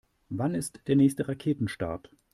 Wann 0.29 0.55
ist 0.55 0.79
der 0.87 0.95
nächste 0.95 1.27
Raketenstart? 1.27 2.09